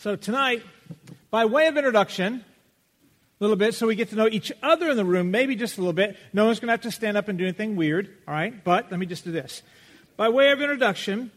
[0.00, 0.62] So tonight,
[1.30, 2.42] by way of introduction, a
[3.38, 5.82] little bit, so we get to know each other in the room, maybe just a
[5.82, 6.16] little bit.
[6.32, 8.64] No one's going to have to stand up and do anything weird, all right?
[8.64, 9.60] But let me just do this.
[10.16, 11.30] By way of introduction,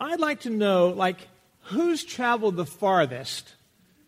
[0.00, 1.18] I'd like to know, like,
[1.66, 3.54] who's traveled the farthest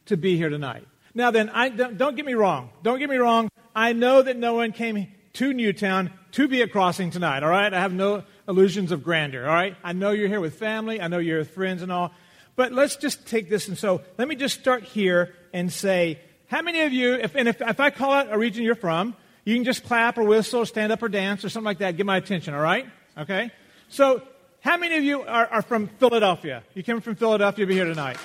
[0.06, 0.84] to be here tonight?
[1.14, 2.70] Now then, I, don't, don't get me wrong.
[2.82, 3.48] Don't get me wrong.
[3.72, 7.72] I know that no one came to Newtown to be at Crossing tonight, all right?
[7.72, 9.76] I have no illusions of grandeur, all right?
[9.84, 11.00] I know you're here with family.
[11.00, 12.10] I know you're with friends and all.
[12.56, 13.68] But let's just take this.
[13.68, 17.48] And so let me just start here and say, how many of you, if, and
[17.48, 19.14] if, if I call out a region you're from,
[19.44, 21.96] you can just clap or whistle or stand up or dance or something like that.
[21.96, 22.86] Get my attention, all right?
[23.16, 23.50] Okay?
[23.88, 24.22] So,
[24.60, 26.64] how many of you are, are from Philadelphia?
[26.74, 28.16] You came from Philadelphia to be here tonight.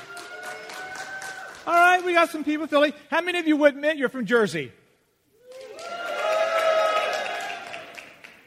[1.68, 2.94] All right, we got some people Philly.
[3.12, 4.72] How many of you would admit you're from Jersey?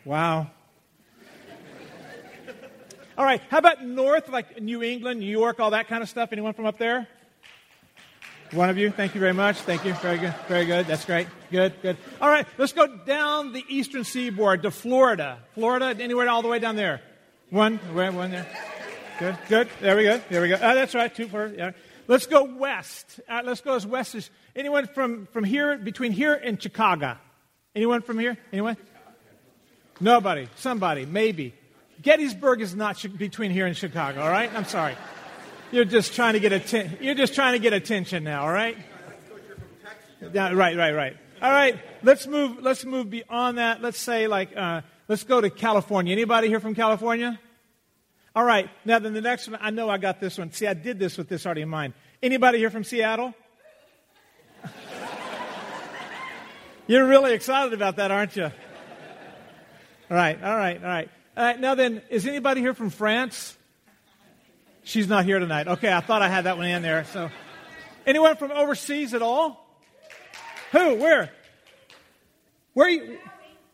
[0.05, 0.51] Wow.
[3.17, 6.31] All right, how about north, like New England, New York, all that kind of stuff?
[6.33, 7.07] Anyone from up there?
[8.51, 9.57] One of you, thank you very much.
[9.59, 9.95] Thank you.
[9.95, 10.35] Very good.
[10.49, 10.87] Very good.
[10.87, 11.29] That's great.
[11.51, 11.97] Good, good.
[12.21, 15.39] All right, let's go down the eastern seaboard to Florida.
[15.55, 17.01] Florida, anywhere all the way down there.
[17.51, 18.47] One, one there.
[19.21, 19.69] Good, good.
[19.81, 20.21] There we go.
[20.29, 20.57] There we go.
[20.57, 21.15] Oh, that's right.
[21.15, 21.53] Two, four.
[21.57, 21.71] Yeah.
[22.09, 23.21] Let's go west.
[23.29, 27.17] Uh, let's go as west as anyone from, from here, between here and Chicago.
[27.77, 28.37] Anyone from here?
[28.53, 28.77] Anyone?
[30.01, 30.49] Nobody.
[30.57, 31.07] Somebody.
[31.07, 31.55] Maybe.
[32.03, 34.53] Gettysburg is not sh- between here and Chicago, all right?
[34.55, 34.97] I'm sorry.
[35.73, 38.77] You're just trying to get atten- you're just trying to get attention now, all right?
[40.33, 41.17] Yeah, right, right, right.
[41.43, 43.83] All right, let's move let's move beyond that.
[43.83, 46.13] Let's say like uh, let's go to California.
[46.13, 47.39] Anybody here from California?
[48.35, 48.71] All right.
[48.85, 50.53] Now then the next one, I know I got this one.
[50.53, 51.93] See, I did this with this already in mind.
[52.23, 53.35] Anybody here from Seattle?
[56.87, 58.45] You're really excited about that, aren't you?
[58.45, 58.51] All
[60.11, 61.11] right, all right, all right.
[61.37, 63.57] Now then, is anybody here from France?
[64.85, 65.67] She's not here tonight.
[65.67, 67.05] Okay, I thought I had that one in there.
[67.05, 67.31] So,
[68.07, 69.67] anyone from overseas at all?
[70.73, 70.97] Who?
[70.97, 71.31] Where?
[72.75, 73.19] Where are you?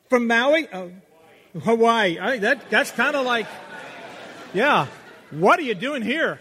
[0.09, 0.69] From Maui?
[0.73, 0.93] Oh,
[1.63, 2.19] Hawaii.
[2.19, 3.47] I, that, that's kind of like,
[4.55, 4.87] yeah.
[5.31, 6.39] What are you doing here?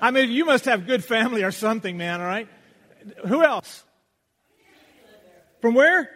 [0.00, 2.48] I mean, you must have good family or something, man, all right?
[3.26, 3.84] Who else?
[5.60, 6.08] From where?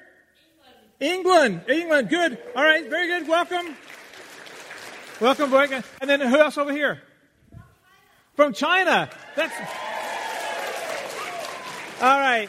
[1.02, 1.62] England.
[1.68, 2.08] England.
[2.08, 2.38] Good.
[2.54, 2.88] All right.
[2.88, 3.28] Very good.
[3.28, 3.76] Welcome.
[5.20, 5.84] Welcome, welcome.
[6.00, 7.02] And then who else over here?
[8.34, 9.10] From China.
[9.36, 9.54] That's.
[12.00, 12.48] All right.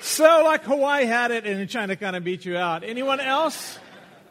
[0.00, 2.84] So, like Hawaii had it, and China kind of beat you out.
[2.84, 3.78] Anyone else?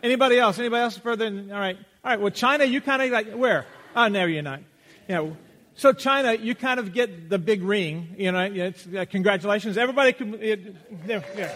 [0.04, 0.60] Anybody else?
[0.60, 1.26] Anybody else further?
[1.26, 1.78] Than, all right.
[1.78, 2.22] All right.
[2.22, 3.66] Well, China, you kind of like where?
[3.96, 4.62] Oh, no, you're not.
[5.08, 5.32] Yeah.
[5.76, 8.16] So China, you kind of get the big ring.
[8.18, 9.78] You know, uh, congratulations.
[9.78, 10.76] Everybody, can, it,
[11.08, 11.52] yeah.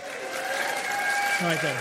[1.41, 1.79] Right there.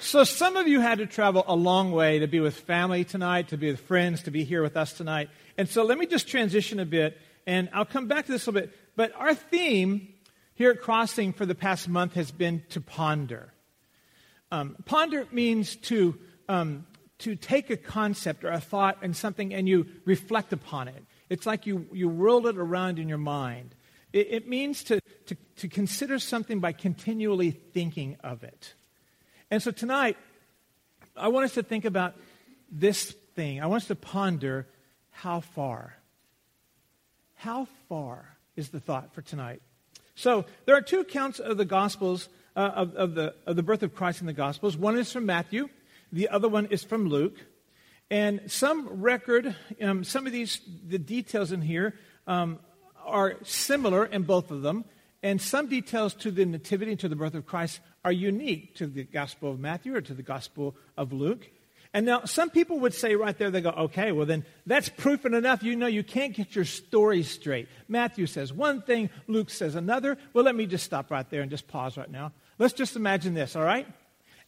[0.00, 3.48] So some of you had to travel a long way to be with family tonight,
[3.48, 5.30] to be with friends, to be here with us tonight.
[5.56, 8.50] And so let me just transition a bit, and I'll come back to this a
[8.50, 8.76] little bit.
[8.96, 10.08] But our theme
[10.54, 13.52] here at Crossing for the past month has been to ponder.
[14.50, 16.18] Um, ponder means to,
[16.48, 16.84] um,
[17.18, 21.04] to take a concept or a thought and something and you reflect upon it.
[21.28, 23.74] It's like you, you whirl it around in your mind.
[24.12, 28.74] It, it means to, to, to consider something by continually thinking of it.
[29.50, 30.16] And so tonight,
[31.16, 32.14] I want us to think about
[32.70, 33.62] this thing.
[33.62, 34.66] I want us to ponder
[35.10, 35.96] how far.
[37.34, 39.62] How far is the thought for tonight?
[40.14, 43.82] So there are two accounts of the Gospels, uh, of, of, the, of the birth
[43.82, 44.76] of Christ in the Gospels.
[44.76, 45.68] One is from Matthew,
[46.12, 47.36] the other one is from Luke.
[48.10, 51.94] And some record, um, some of these, the details in here
[52.26, 52.60] um,
[53.04, 54.84] are similar in both of them,
[55.22, 58.86] and some details to the nativity and to the birth of Christ are unique to
[58.86, 61.48] the Gospel of Matthew or to the Gospel of Luke.
[61.92, 65.24] And now, some people would say right there, they go, okay, well, then that's proof
[65.24, 65.62] enough.
[65.62, 67.68] You know, you can't get your story straight.
[67.88, 70.18] Matthew says one thing, Luke says another.
[70.34, 72.32] Well, let me just stop right there and just pause right now.
[72.58, 73.86] Let's just imagine this, all right?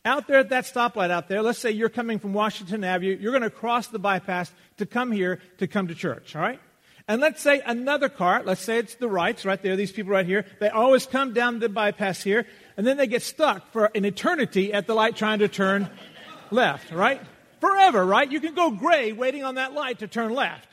[0.04, 3.32] Out there at that stoplight out there, let's say you're coming from Washington Avenue, you're
[3.32, 6.60] going to cross the bypass to come here to come to church, all right?
[7.08, 10.26] And let's say another car, let's say it's the rights right there, these people right
[10.26, 12.46] here, they always come down the bypass here,
[12.76, 15.88] and then they get stuck for an eternity at the light trying to turn
[16.50, 17.22] left, right?
[17.60, 18.30] Forever, right?
[18.30, 20.68] You can go gray waiting on that light to turn left.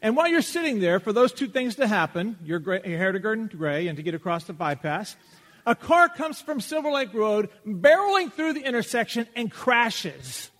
[0.00, 3.10] And while you're sitting there for those two things to happen, your, gray, your hair
[3.10, 5.16] to turn gray and to get across the bypass,
[5.66, 10.52] a car comes from Silver Lake Road, barreling through the intersection and crashes.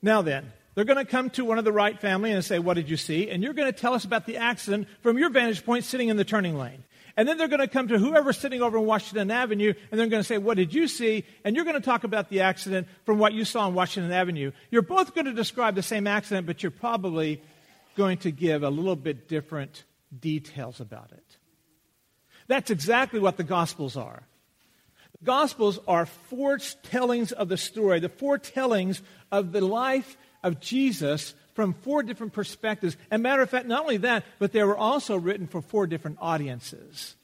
[0.00, 2.72] Now then, they're going to come to one of the Wright family and say, What
[2.72, 3.28] did you see?
[3.28, 6.16] And you're going to tell us about the accident from your vantage point sitting in
[6.16, 6.84] the turning lane.
[7.18, 10.06] And then they're going to come to whoever's sitting over in Washington Avenue, and they're
[10.06, 11.26] going to say, What did you see?
[11.44, 14.52] And you're going to talk about the accident from what you saw on Washington Avenue.
[14.70, 17.42] You're both going to describe the same accident, but you're probably
[17.94, 19.84] going to give a little bit different
[20.18, 21.36] details about it.
[22.46, 24.22] That's exactly what the Gospels are.
[25.20, 31.74] The Gospels are foretellings of the story, the foretellings of the life of Jesus from
[31.74, 32.96] four different perspectives.
[33.10, 36.18] And matter of fact, not only that, but they were also written for four different
[36.20, 37.16] audiences.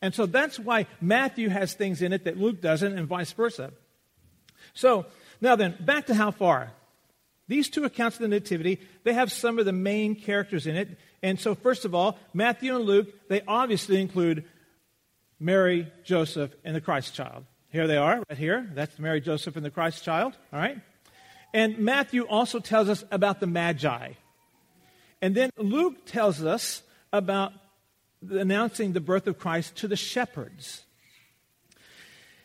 [0.00, 3.72] And so that's why Matthew has things in it that Luke doesn't, and vice versa.
[4.74, 5.06] So,
[5.40, 6.72] now then, back to how far.
[7.48, 10.98] These two accounts of the Nativity, they have some of the main characters in it.
[11.22, 14.44] And so, first of all, Matthew and Luke, they obviously include
[15.38, 17.44] Mary, Joseph, and the Christ child.
[17.68, 18.70] Here they are, right here.
[18.74, 20.36] That's Mary, Joseph, and the Christ child.
[20.52, 20.78] All right?
[21.54, 24.12] And Matthew also tells us about the Magi.
[25.20, 26.82] And then Luke tells us
[27.12, 27.52] about
[28.28, 30.84] announcing the birth of Christ to the shepherds.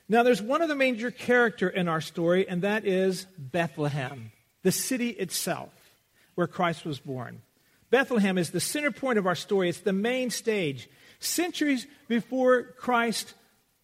[0.10, 4.32] Now, there's one other major character in our story, and that is Bethlehem,
[4.64, 5.72] the city itself
[6.36, 7.42] where Christ was born.
[7.90, 10.90] Bethlehem is the center point of our story, it's the main stage.
[11.20, 13.34] Centuries before Christ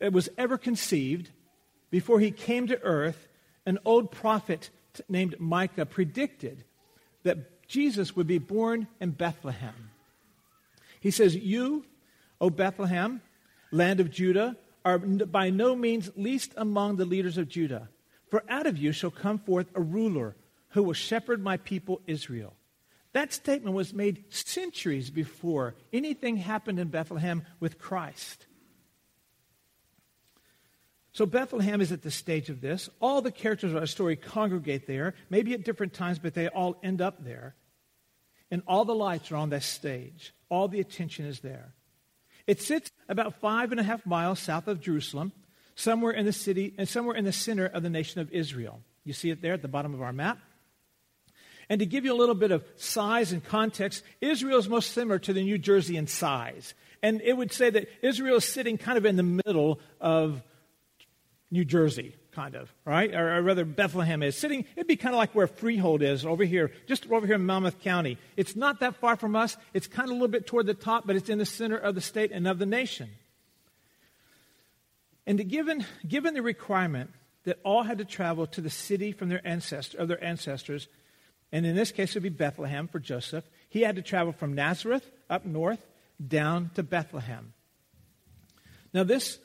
[0.01, 1.29] uh, was ever conceived,
[1.89, 3.27] before he came to earth,
[3.65, 4.69] an old prophet
[5.07, 6.63] named Micah predicted
[7.23, 9.91] that Jesus would be born in Bethlehem.
[10.99, 11.85] He says, You,
[12.39, 13.21] O Bethlehem,
[13.71, 17.89] land of Judah, are by no means least among the leaders of Judah.
[18.29, 20.35] For out of you shall come forth a ruler
[20.69, 22.53] who will shepherd my people Israel.
[23.13, 28.47] That statement was made centuries before anything happened in Bethlehem with Christ.
[31.13, 32.89] So Bethlehem is at the stage of this.
[32.99, 36.75] All the characters of our story congregate there, maybe at different times, but they all
[36.83, 37.55] end up there.
[38.49, 40.33] And all the lights are on that stage.
[40.49, 41.73] All the attention is there.
[42.47, 45.31] It sits about five and a half miles south of Jerusalem,
[45.75, 48.81] somewhere in the city and somewhere in the center of the nation of Israel.
[49.05, 50.39] You see it there at the bottom of our map.
[51.69, 55.19] And to give you a little bit of size and context, Israel is most similar
[55.19, 56.73] to the New Jersey in size.
[57.01, 60.41] And it would say that Israel is sitting kind of in the middle of
[61.53, 63.13] New Jersey, kind of, right?
[63.13, 66.43] Or, or, rather, Bethlehem is sitting, it'd be kind of like where Freehold is over
[66.43, 68.17] here, just over here in Monmouth County.
[68.35, 69.55] It's not that far from us.
[69.71, 71.93] It's kind of a little bit toward the top, but it's in the center of
[71.93, 73.07] the state and of the nation.
[75.27, 77.11] And given, given the requirement
[77.43, 80.87] that all had to travel to the city from their ancestor, of their ancestors,
[81.51, 84.55] and in this case it would be Bethlehem for Joseph, he had to travel from
[84.55, 85.85] Nazareth up north
[86.27, 87.53] down to Bethlehem.
[88.91, 89.37] Now, this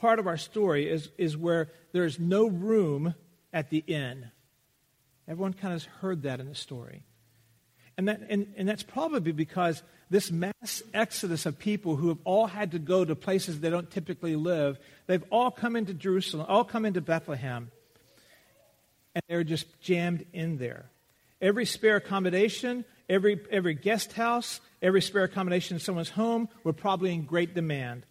[0.00, 3.14] part of our story is, is where there's no room
[3.52, 4.30] at the inn.
[5.26, 7.02] Everyone kind of has heard that in the story.
[7.96, 12.46] And, that, and, and that's probably because this mass exodus of people who have all
[12.46, 16.64] had to go to places they don't typically live, they've all come into Jerusalem, all
[16.64, 17.70] come into Bethlehem,
[19.14, 20.86] and they're just jammed in there.
[21.40, 27.12] Every spare accommodation, every, every guest house, every spare accommodation in someone's home were probably
[27.12, 28.06] in great demand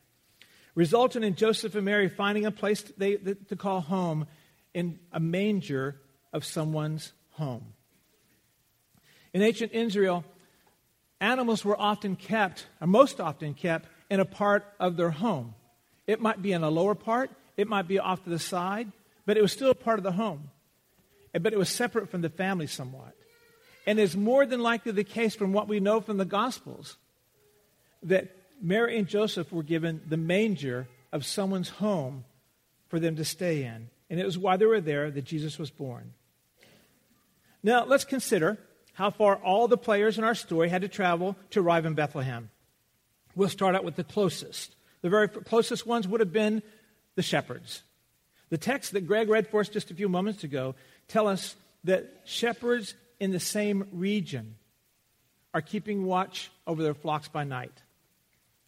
[0.78, 4.28] resulting in Joseph and Mary finding a place they, to call home
[4.76, 6.00] in a manger
[6.32, 7.74] of someone's home.
[9.34, 10.24] In ancient Israel,
[11.20, 15.56] animals were often kept, or most often kept, in a part of their home.
[16.06, 18.92] It might be in a lower part, it might be off to the side,
[19.26, 20.52] but it was still a part of the home.
[21.34, 23.16] But it was separate from the family somewhat.
[23.88, 26.98] And it's more than likely the case from what we know from the Gospels
[28.04, 32.26] that Mary and Joseph were given the manger of someone's home
[32.88, 33.90] for them to stay in.
[34.10, 36.14] And it was while they were there that Jesus was born.
[37.62, 38.58] Now, let's consider
[38.94, 42.50] how far all the players in our story had to travel to arrive in Bethlehem.
[43.36, 44.76] We'll start out with the closest.
[45.02, 46.64] The very closest ones would have been
[47.16, 47.84] the shepherds.
[48.50, 50.76] The text that Greg read for us just a few moments ago
[51.08, 54.56] tell us that shepherds in the same region
[55.54, 57.84] are keeping watch over their flocks by night.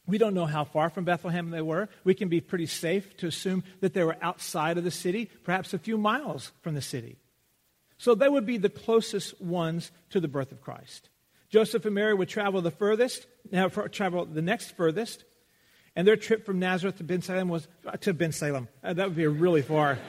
[0.09, 1.87] We don't know how far from Bethlehem they were.
[2.03, 5.73] We can be pretty safe to assume that they were outside of the city, perhaps
[5.73, 7.17] a few miles from the city.
[7.99, 11.09] So they would be the closest ones to the birth of Christ.
[11.49, 15.25] Joseph and Mary would travel the furthest, now travel the next furthest,
[15.95, 18.67] and their trip from Nazareth to Bensalem was uh, to Bensalem.
[18.83, 19.99] Uh, that would be really far.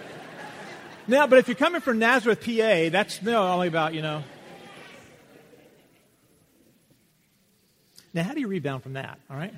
[1.08, 4.22] now, but if you're coming from Nazareth, PA, that's no, only about you know.
[8.14, 9.18] Now, how do you rebound from that?
[9.30, 9.54] All right.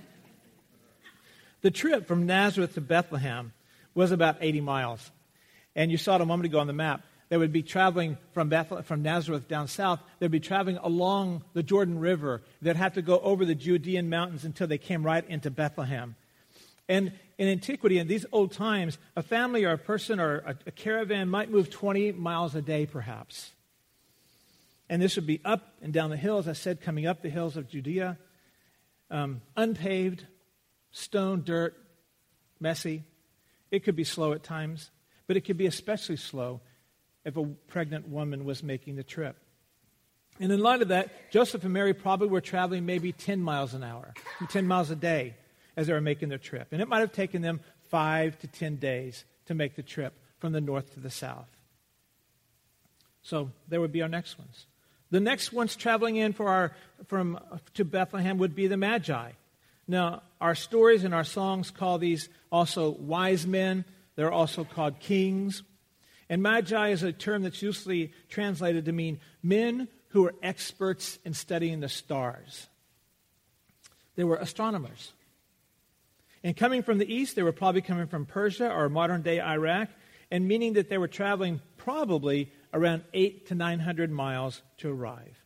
[1.62, 3.52] The trip from Nazareth to Bethlehem
[3.94, 5.10] was about 80 miles.
[5.74, 7.02] And you saw it a moment ago on the map.
[7.28, 10.00] They would be traveling from, Bethlehem, from Nazareth down south.
[10.18, 12.42] They'd be traveling along the Jordan River.
[12.60, 16.14] They'd have to go over the Judean mountains until they came right into Bethlehem.
[16.88, 20.70] And in antiquity, in these old times, a family or a person or a, a
[20.70, 23.52] caravan might move 20 miles a day, perhaps.
[24.90, 27.56] And this would be up and down the hills, I said, coming up the hills
[27.56, 28.18] of Judea,
[29.10, 30.26] um, unpaved,
[30.92, 31.76] stone, dirt,
[32.60, 33.02] messy.
[33.70, 34.90] It could be slow at times,
[35.26, 36.60] but it could be especially slow
[37.24, 39.36] if a pregnant woman was making the trip.
[40.40, 43.82] And in light of that, Joseph and Mary probably were traveling maybe 10 miles an
[43.82, 44.14] hour,
[44.48, 45.34] 10 miles a day
[45.76, 46.68] as they were making their trip.
[46.72, 50.52] And it might have taken them five to 10 days to make the trip from
[50.52, 51.48] the north to the south.
[53.22, 54.66] So there would be our next ones.
[55.10, 56.72] The next ones traveling in for our,
[57.06, 57.38] from,
[57.74, 59.32] to Bethlehem would be the Magi.
[59.86, 63.84] Now, our stories and our songs call these also wise men.
[64.16, 65.62] They're also called kings.
[66.28, 71.34] And Magi is a term that's usually translated to mean men who are experts in
[71.34, 72.68] studying the stars.
[74.14, 75.12] They were astronomers.
[76.44, 79.88] And coming from the east, they were probably coming from Persia or modern day Iraq,
[80.30, 85.41] and meaning that they were traveling probably around eight to 900 miles to arrive.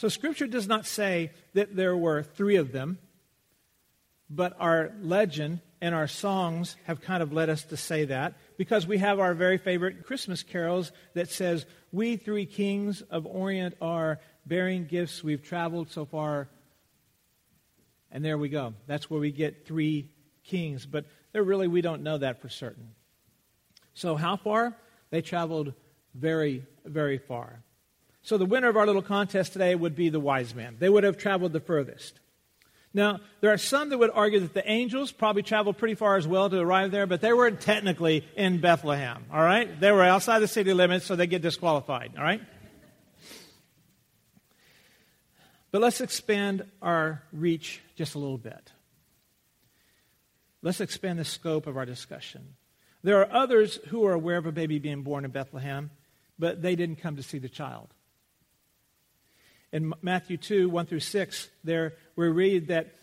[0.00, 2.96] So, Scripture does not say that there were three of them,
[4.30, 8.86] but our legend and our songs have kind of led us to say that because
[8.86, 14.20] we have our very favorite Christmas carols that says, We three kings of Orient are
[14.46, 15.22] bearing gifts.
[15.22, 16.48] We've traveled so far
[18.10, 18.72] and there we go.
[18.86, 20.08] That's where we get three
[20.44, 20.86] kings.
[20.86, 22.92] But there really, we don't know that for certain.
[23.92, 24.74] So, how far?
[25.10, 25.74] They traveled
[26.14, 27.62] very, very far.
[28.22, 30.76] So, the winner of our little contest today would be the wise men.
[30.78, 32.20] They would have traveled the furthest.
[32.92, 36.26] Now, there are some that would argue that the angels probably traveled pretty far as
[36.26, 39.80] well to arrive there, but they weren't technically in Bethlehem, all right?
[39.80, 42.40] They were outside the city limits, so they get disqualified, all right?
[45.70, 48.72] But let's expand our reach just a little bit.
[50.62, 52.56] Let's expand the scope of our discussion.
[53.02, 55.90] There are others who are aware of a baby being born in Bethlehem,
[56.40, 57.94] but they didn't come to see the child.
[59.72, 62.94] In Matthew 2, 1 through 6, there we read that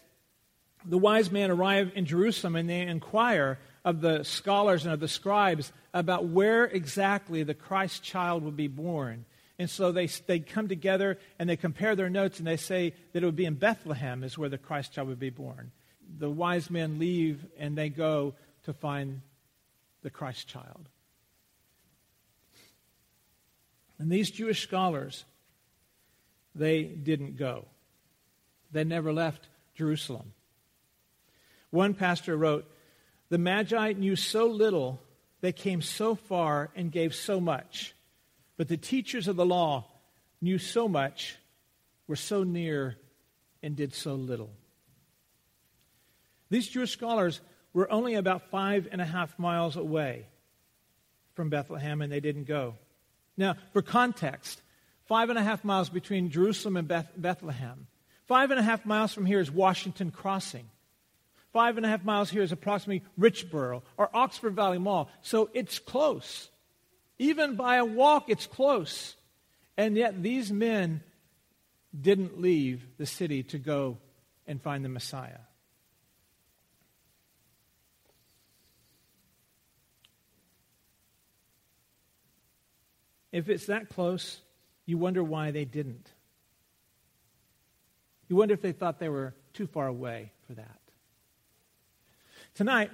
[0.86, 5.08] the wise men arrive in Jerusalem and they inquire of the scholars and of the
[5.08, 9.26] scribes about where exactly the Christ child would be born.
[9.60, 13.24] And so they, they come together and they compare their notes and they say that
[13.24, 15.72] it would be in Bethlehem is where the Christ child would be born.
[16.20, 19.22] The wise men leave and they go to find
[20.04, 20.90] the Christ child.
[24.00, 25.26] And these Jewish scholars,
[26.58, 27.66] they didn't go.
[28.72, 30.34] They never left Jerusalem.
[31.70, 32.66] One pastor wrote,
[33.30, 35.00] The Magi knew so little,
[35.42, 37.94] they came so far and gave so much.
[38.58, 39.86] But the teachers of the law
[40.42, 41.38] knew so much,
[42.08, 42.96] were so near,
[43.62, 44.50] and did so little.
[46.50, 47.42] These Jewish scholars
[47.74, 50.26] were only about five and a half miles away
[51.36, 52.76] from Bethlehem, and they didn't go.
[53.36, 54.62] Now, for context,
[55.08, 57.88] five and a half miles between Jerusalem and Beth- Bethlehem.
[58.28, 60.70] Five and a half miles from here is Washington Crossing.
[61.54, 65.10] Five and a half miles here is approximately Richboro or Oxford Valley Mall.
[65.22, 66.50] So it's close.
[67.18, 69.16] Even by a walk, it's close.
[69.78, 71.02] And yet, these men
[72.00, 73.98] didn't leave the city to go
[74.46, 75.40] and find the Messiah.
[83.32, 84.42] If it's that close,
[84.88, 86.10] you wonder why they didn't.
[88.28, 90.80] You wonder if they thought they were too far away for that.
[92.56, 92.90] Tonight,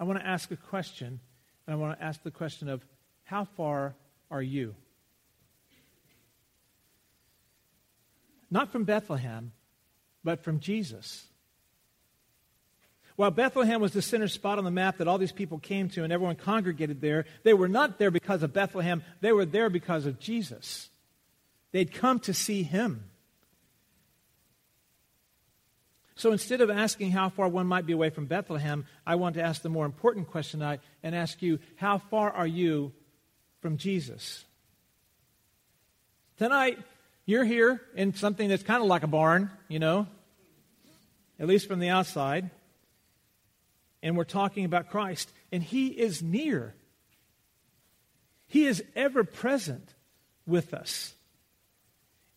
[0.00, 1.20] I want to ask a question
[1.66, 2.84] and I want to ask the question of
[3.22, 3.94] how far
[4.30, 4.74] are you?
[8.50, 9.52] Not from Bethlehem,
[10.24, 11.26] but from Jesus.
[13.16, 16.04] While Bethlehem was the center spot on the map that all these people came to
[16.04, 19.02] and everyone congregated there, they were not there because of Bethlehem.
[19.20, 20.88] They were there because of Jesus.
[21.72, 23.04] They'd come to see him.
[26.14, 29.42] So instead of asking how far one might be away from Bethlehem, I want to
[29.42, 32.92] ask the more important question tonight and ask you, how far are you
[33.60, 34.44] from Jesus?
[36.38, 36.78] Tonight,
[37.26, 40.06] you're here in something that's kind of like a barn, you know,
[41.40, 42.50] at least from the outside.
[44.02, 46.74] And we're talking about Christ, and He is near.
[48.46, 49.94] He is ever present
[50.46, 51.14] with us.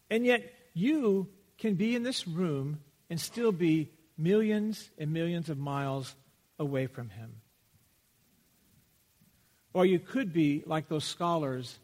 [0.09, 2.79] And yet, you can be in this room
[3.09, 6.15] and still be millions and millions of miles
[6.59, 7.41] away from him.
[9.73, 11.77] Or you could be like those scholars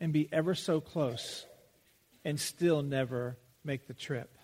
[0.00, 1.46] and be ever so close
[2.24, 4.37] and still never make the trip.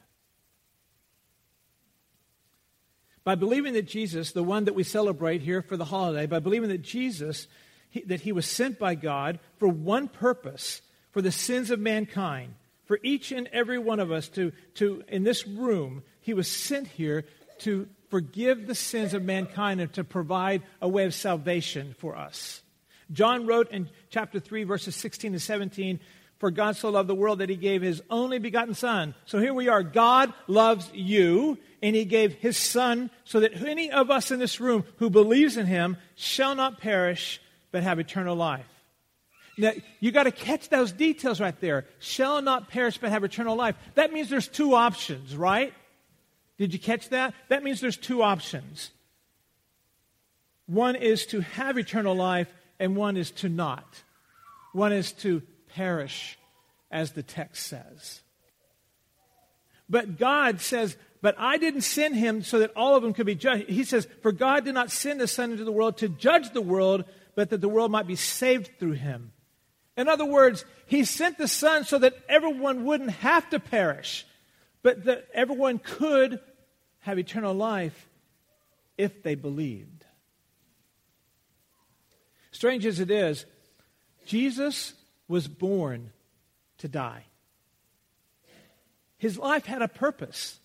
[3.25, 6.69] By believing that Jesus, the one that we celebrate here for the holiday, by believing
[6.69, 7.49] that Jesus,
[7.89, 12.55] he, that he was sent by God for one purpose, for the sins of mankind,
[12.85, 16.87] for each and every one of us to, to in this room, he was sent
[16.87, 17.25] here
[17.61, 22.63] to forgive the sins of mankind and to provide a way of salvation for us.
[23.13, 26.01] John wrote in chapter 3, verses 16 to 17,
[26.39, 29.15] For God so loved the world that he gave his only begotten Son.
[29.25, 29.83] So here we are.
[29.83, 34.61] God loves you, and he gave his Son so that any of us in this
[34.61, 38.67] room who believes in him shall not perish, but have eternal life.
[39.57, 41.87] Now, you got to catch those details right there.
[42.01, 43.77] Shall not perish, but have eternal life.
[43.95, 45.73] That means there's two options, right?
[46.59, 47.35] Did you catch that?
[47.49, 48.91] That means there's two options.
[50.67, 52.49] One is to have eternal life,
[52.81, 54.03] and one is to not.
[54.73, 55.43] One is to
[55.75, 56.39] perish,
[56.91, 58.23] as the text says.
[59.89, 63.35] But God says, But I didn't send him so that all of them could be
[63.35, 63.69] judged.
[63.69, 66.63] He says, For God did not send the Son into the world to judge the
[66.63, 67.05] world,
[67.35, 69.33] but that the world might be saved through him.
[69.97, 74.27] In other words, he sent the Son so that everyone wouldn't have to perish,
[74.83, 76.41] but that everyone could
[77.01, 78.09] have eternal life
[78.97, 80.05] if they believed.
[82.51, 83.45] Strange as it is,
[84.27, 84.95] Jesus
[85.29, 86.13] was born
[86.79, 87.25] to die.
[89.19, 90.59] His life had a purpose.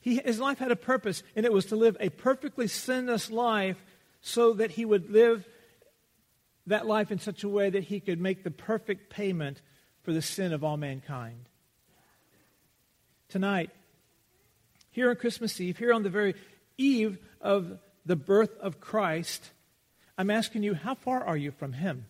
[0.00, 3.82] He, his life had a purpose, and it was to live a perfectly sinless life
[4.20, 5.46] so that he would live
[6.66, 9.60] that life in such a way that he could make the perfect payment
[10.02, 11.48] for the sin of all mankind.
[13.28, 13.70] Tonight,
[14.90, 16.34] here on Christmas Eve, here on the very
[16.76, 19.50] eve of the birth of Christ,
[20.18, 22.06] I'm asking you, how far are you from Him?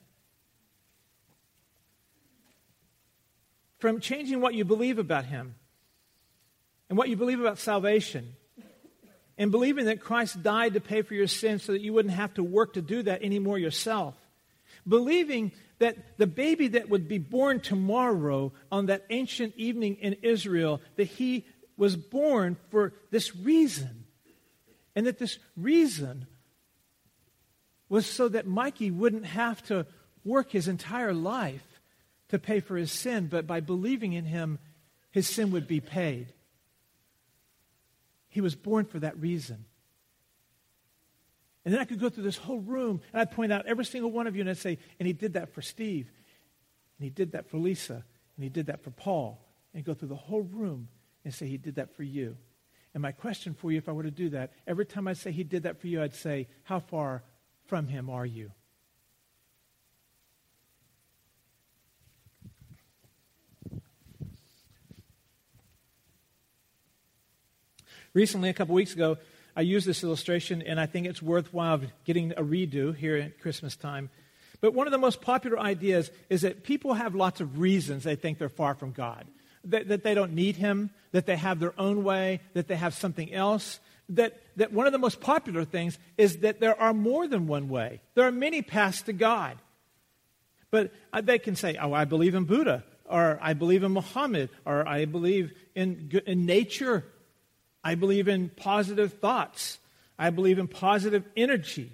[3.81, 5.55] From changing what you believe about Him
[6.89, 8.35] and what you believe about salvation
[9.39, 12.35] and believing that Christ died to pay for your sins so that you wouldn't have
[12.35, 14.15] to work to do that anymore yourself.
[14.87, 20.83] Believing that the baby that would be born tomorrow on that ancient evening in Israel,
[20.97, 21.47] that he
[21.79, 24.05] was born for this reason.
[24.95, 26.27] And that this reason
[27.89, 29.87] was so that Mikey wouldn't have to
[30.23, 31.67] work his entire life
[32.31, 34.59] to pay for his sin, but by believing in him,
[35.11, 36.33] his sin would be paid.
[38.29, 39.65] He was born for that reason.
[41.65, 44.11] And then I could go through this whole room and I'd point out every single
[44.11, 46.11] one of you and I'd say, and he did that for Steve,
[46.99, 48.05] and he did that for Lisa,
[48.37, 50.89] and he did that for Paul, and go through the whole room
[51.25, 52.37] and say, he did that for you.
[52.95, 55.33] And my question for you, if I were to do that, every time I say
[55.33, 57.23] he did that for you, I'd say, how far
[57.67, 58.53] from him are you?
[68.13, 69.19] Recently, a couple weeks ago,
[69.57, 73.77] I used this illustration, and I think it's worthwhile getting a redo here at Christmas
[73.77, 74.11] time.
[74.61, 78.17] But one of the most popular ideas is that people have lots of reasons they
[78.17, 79.27] think they're far from God.
[79.65, 82.95] That, that they don't need Him, that they have their own way, that they have
[82.95, 87.27] something else that, that one of the most popular things is that there are more
[87.27, 88.01] than one way.
[88.15, 89.57] There are many paths to God.
[90.71, 94.51] But uh, they can say, oh, I believe in Buddha, or I believe in Muhammad,
[94.65, 97.05] or I believe in, in nature.
[97.83, 99.79] I believe in positive thoughts.
[100.19, 101.93] I believe in positive energy.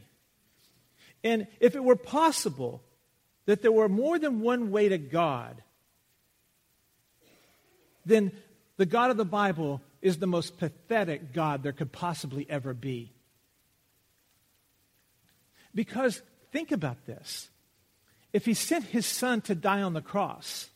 [1.22, 2.82] And if it were possible
[3.46, 5.62] that there were more than one way to God,
[8.04, 8.32] then
[8.76, 13.12] the God of the Bible is the most pathetic God there could possibly ever be.
[15.74, 16.22] Because
[16.52, 17.48] think about this.
[18.32, 20.70] If he sent his son to die on the cross,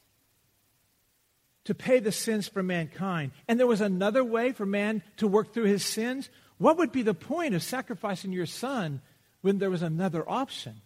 [1.65, 5.53] to pay the sins for mankind, and there was another way for man to work
[5.53, 9.01] through his sins, what would be the point of sacrificing your son
[9.41, 10.83] when there was another option?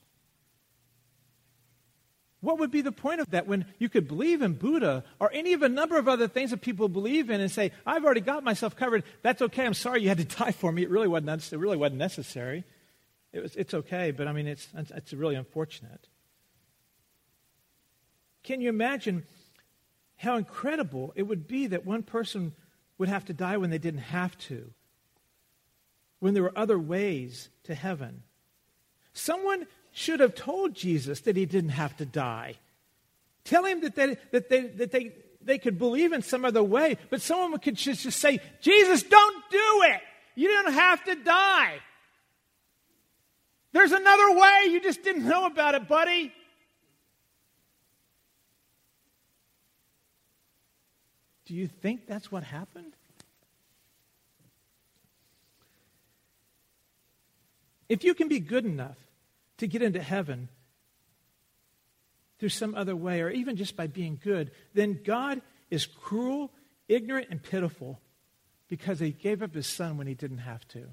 [2.44, 5.54] What would be the point of that when you could believe in Buddha or any
[5.54, 8.44] of a number of other things that people believe in and say, I've already got
[8.44, 9.02] myself covered.
[9.22, 9.64] That's okay.
[9.64, 10.82] I'm sorry you had to die for me.
[10.82, 12.64] It really wasn't, it really wasn't necessary.
[13.32, 16.06] It was, it's okay, but I mean, it's, it's really unfortunate.
[18.42, 19.24] Can you imagine
[20.16, 22.52] how incredible it would be that one person
[22.98, 24.70] would have to die when they didn't have to,
[26.20, 28.22] when there were other ways to heaven?
[29.12, 32.56] Someone should have told Jesus that he didn't have to die.
[33.44, 36.96] Tell him that they, that they, that they, they could believe in some other way,
[37.10, 40.00] but someone could just, just say, Jesus, don't do it.
[40.34, 41.78] You don't have to die.
[43.72, 44.62] There's another way.
[44.70, 46.32] You just didn't know about it, buddy.
[51.46, 52.94] Do you think that's what happened?
[57.88, 58.96] If you can be good enough
[59.58, 60.48] to get into heaven
[62.38, 66.50] through some other way, or even just by being good, then God is cruel,
[66.88, 68.00] ignorant, and pitiful
[68.68, 70.86] because he gave up his son when he didn't have to.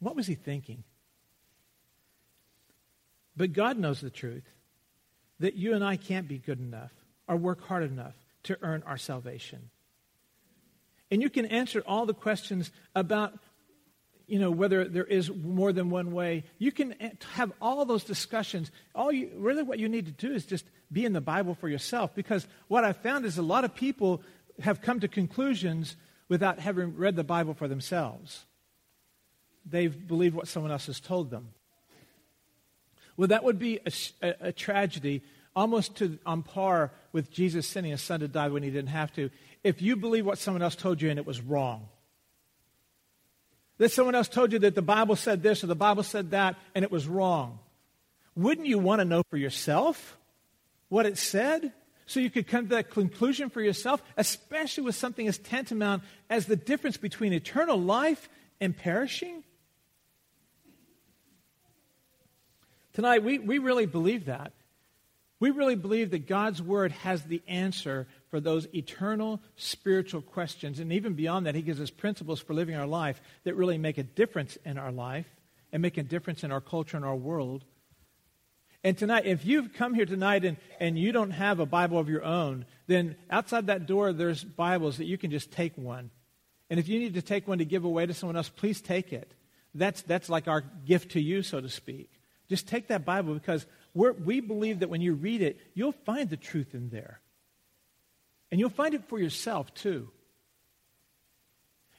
[0.00, 0.82] What was he thinking?
[3.36, 4.48] But God knows the truth
[5.40, 6.92] that you and I can't be good enough
[7.28, 8.14] or work hard enough
[8.46, 9.70] to earn our salvation.
[11.10, 13.38] And you can answer all the questions about
[14.26, 16.44] you know whether there is more than one way.
[16.58, 16.94] You can
[17.34, 18.72] have all those discussions.
[18.94, 21.68] All you really what you need to do is just be in the Bible for
[21.68, 24.22] yourself because what I've found is a lot of people
[24.60, 25.96] have come to conclusions
[26.28, 28.44] without having read the Bible for themselves.
[29.64, 31.50] They've believed what someone else has told them.
[33.16, 35.22] Well, that would be a, a, a tragedy
[35.56, 39.12] almost to, on par with Jesus sending his son to die when he didn't have
[39.14, 39.30] to.
[39.64, 41.88] If you believe what someone else told you and it was wrong,
[43.78, 46.56] that someone else told you that the Bible said this or the Bible said that
[46.74, 47.58] and it was wrong,
[48.36, 50.18] wouldn't you want to know for yourself
[50.90, 51.72] what it said?
[52.04, 56.46] So you could come to that conclusion for yourself, especially with something as tantamount as
[56.46, 58.28] the difference between eternal life
[58.60, 59.42] and perishing?
[62.92, 64.52] Tonight, we, we really believe that.
[65.38, 70.80] We really believe that God's Word has the answer for those eternal spiritual questions.
[70.80, 73.98] And even beyond that, He gives us principles for living our life that really make
[73.98, 75.26] a difference in our life
[75.72, 77.64] and make a difference in our culture and our world.
[78.82, 82.08] And tonight, if you've come here tonight and, and you don't have a Bible of
[82.08, 86.10] your own, then outside that door, there's Bibles that you can just take one.
[86.70, 89.12] And if you need to take one to give away to someone else, please take
[89.12, 89.32] it.
[89.74, 92.10] That's, that's like our gift to you, so to speak.
[92.48, 93.66] Just take that Bible because
[93.96, 97.20] we believe that when you read it, you'll find the truth in there.
[98.50, 100.10] And you'll find it for yourself, too.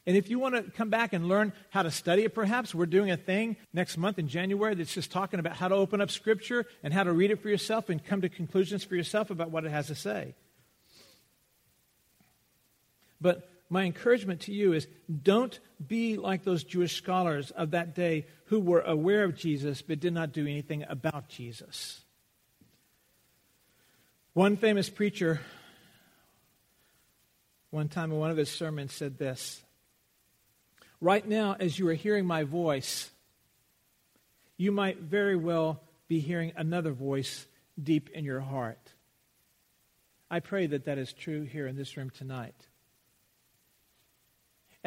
[0.06, 2.86] And if you want to come back and learn how to study it, perhaps, we're
[2.86, 6.10] doing a thing next month in January that's just talking about how to open up
[6.10, 9.52] Scripture and how to read it for yourself and come to conclusions for yourself about
[9.52, 10.36] what it has to say.
[13.20, 14.88] But my encouragement to you is
[15.24, 20.00] don't be like those Jewish scholars of that day who were aware of Jesus but
[20.00, 22.02] did not do anything about Jesus.
[24.34, 25.42] One famous preacher,
[27.72, 29.62] one time in one of his sermons, said this
[31.02, 33.10] Right now, as you are hearing my voice,
[34.58, 37.46] you might very well be hearing another voice
[37.82, 38.94] deep in your heart.
[40.30, 42.67] I pray that that is true here in this room tonight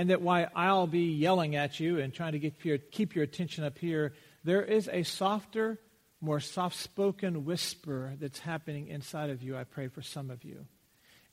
[0.00, 3.22] and that while I'll be yelling at you and trying to get your, keep your
[3.22, 5.78] attention up here, there is a softer,
[6.22, 10.64] more soft spoken whisper that's happening inside of you, I pray for some of you.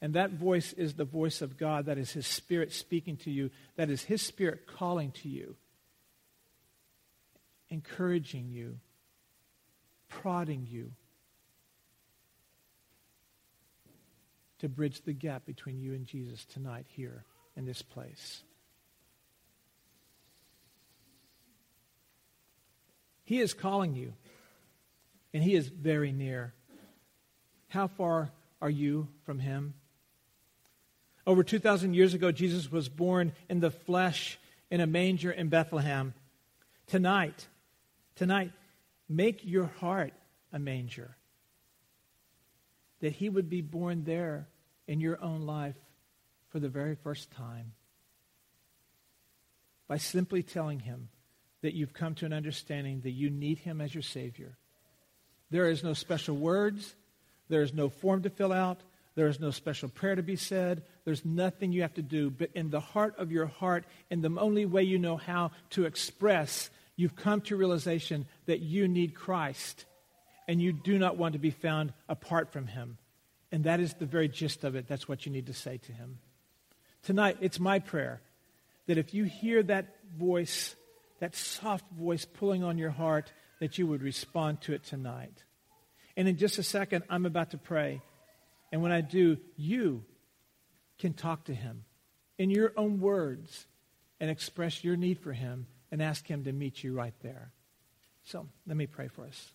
[0.01, 1.85] And that voice is the voice of God.
[1.85, 3.51] That is His Spirit speaking to you.
[3.77, 5.55] That is His Spirit calling to you,
[7.69, 8.79] encouraging you,
[10.09, 10.91] prodding you
[14.59, 17.23] to bridge the gap between you and Jesus tonight here
[17.55, 18.43] in this place.
[23.27, 24.13] He is calling you,
[25.33, 26.53] and He is very near.
[27.67, 29.73] How far are you from Him?
[31.25, 34.39] Over 2,000 years ago, Jesus was born in the flesh
[34.71, 36.13] in a manger in Bethlehem.
[36.85, 37.47] Tonight,
[38.15, 38.53] tonight,
[39.09, 40.13] make your heart
[40.53, 41.17] a manger.
[43.01, 44.47] That He would be born there
[44.87, 45.75] in your own life
[46.47, 47.73] for the very first time.
[49.89, 51.09] By simply telling Him,
[51.61, 54.57] that you've come to an understanding that you need Him as your Savior.
[55.49, 56.95] There is no special words.
[57.49, 58.79] There is no form to fill out.
[59.15, 60.83] There is no special prayer to be said.
[61.03, 62.29] There's nothing you have to do.
[62.29, 65.85] But in the heart of your heart, in the only way you know how to
[65.85, 69.85] express, you've come to realization that you need Christ
[70.47, 72.97] and you do not want to be found apart from Him.
[73.51, 74.87] And that is the very gist of it.
[74.87, 76.19] That's what you need to say to Him.
[77.03, 78.21] Tonight, it's my prayer
[78.85, 80.75] that if you hear that voice
[81.19, 85.43] that soft voice pulling on your heart, that you would respond to it tonight.
[86.15, 88.01] And in just a second, I'm about to pray.
[88.71, 90.03] And when I do, you
[90.99, 91.85] can talk to him
[92.37, 93.67] in your own words
[94.19, 97.51] and express your need for him and ask him to meet you right there.
[98.23, 99.51] So let me pray for us.